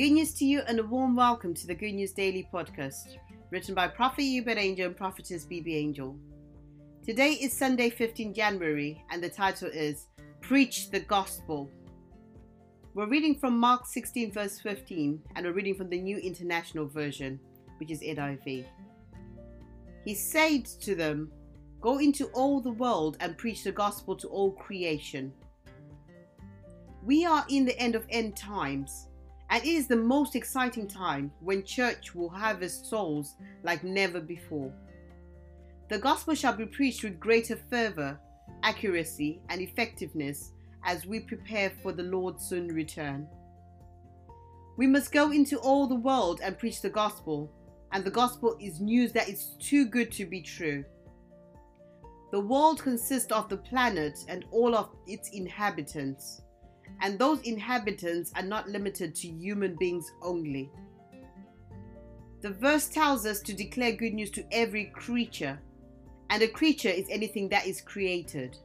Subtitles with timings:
[0.00, 3.18] Good news to you and a warm welcome to the Good News Daily podcast,
[3.50, 6.16] written by Prophet Uebert Angel and Prophetess BeBe Angel.
[7.04, 10.06] Today is Sunday, 15 January, and the title is
[10.40, 11.70] Preach the Gospel.
[12.94, 17.38] We're reading from Mark 16, verse 15, and we're reading from the New International Version,
[17.76, 18.64] which is NIV.
[20.06, 21.30] He said to them,
[21.82, 25.30] Go into all the world and preach the gospel to all creation.
[27.04, 29.08] We are in the end of end times
[29.50, 34.72] and it is the most exciting time when church will harvest souls like never before.
[35.88, 38.18] The gospel shall be preached with greater fervor,
[38.62, 40.52] accuracy, and effectiveness
[40.84, 43.26] as we prepare for the Lord's soon return.
[44.76, 47.52] We must go into all the world and preach the gospel,
[47.90, 50.84] and the gospel is news that is too good to be true.
[52.30, 56.42] The world consists of the planet and all of its inhabitants
[57.00, 60.70] and those inhabitants are not limited to human beings only.
[62.42, 65.60] The verse tells us to declare good news to every creature,
[66.30, 68.56] and a creature is anything that is created.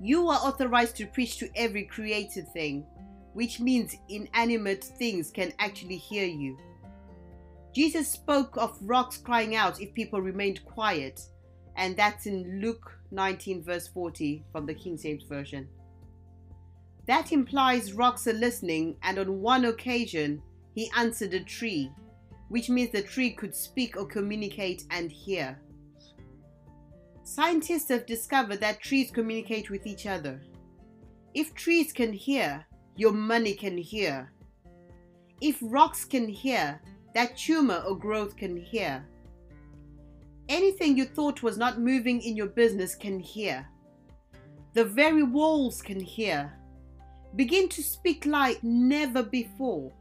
[0.00, 2.84] You are authorized to preach to every created thing,
[3.32, 6.58] which means inanimate things can actually hear you.
[7.74, 11.20] Jesus spoke of rocks crying out if people remained quiet,
[11.76, 15.68] and that's in Luke 19, verse 40 from the King James Version.
[17.06, 20.42] That implies rocks are listening, and on one occasion,
[20.74, 21.90] he answered a tree,
[22.48, 25.60] which means the tree could speak or communicate and hear.
[27.22, 30.40] Scientists have discovered that trees communicate with each other.
[31.34, 32.64] If trees can hear,
[32.96, 34.32] your money can hear.
[35.40, 36.80] If rocks can hear,
[37.14, 39.06] that tumor or growth can hear.
[40.48, 43.66] Anything you thought was not moving in your business can hear.
[44.74, 46.52] The very walls can hear.
[47.36, 49.92] Begin to speak like never before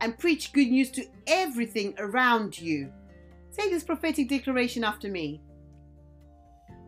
[0.00, 2.90] and preach good news to everything around you.
[3.50, 5.42] Say this prophetic declaration after me.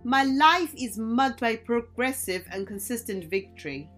[0.04, 3.90] My life is marked by progressive and consistent victory.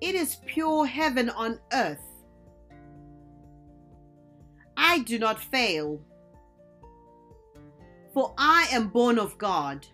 [0.00, 2.00] It is pure heaven on earth.
[4.76, 6.00] I do not fail,
[8.12, 9.86] for I am born of God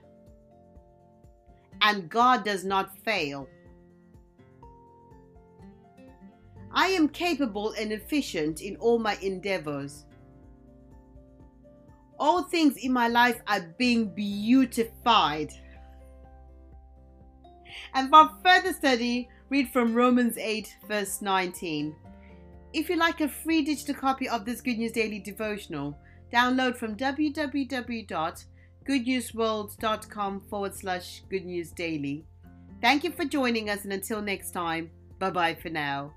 [1.82, 3.48] and God does not fail.
[6.72, 10.06] I am capable and efficient in all my endeavors.
[12.18, 15.52] All things in my life are being beautified.
[17.94, 21.94] And for further study, read from Romans 8, verse 19.
[22.72, 25.98] If you like a free digital copy of this Good News Daily devotional,
[26.32, 28.44] download from www
[28.86, 32.24] goodnewsworld.com forward slash good news daily.
[32.80, 36.12] Thank you for joining us, and until next time, bye bye for now.